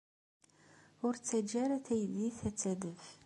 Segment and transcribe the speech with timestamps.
[1.05, 3.03] Ur ttaǧǧa ara taydit ad d-tadef.